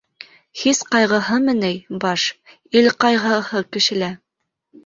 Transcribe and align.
—Хис 0.61 0.79
ҡайғыһымы 0.95 1.55
ни, 1.59 1.69
баш, 2.05 2.25
ил 2.81 2.91
ҡайғыһы 3.05 3.63
кешелә! 3.77 4.11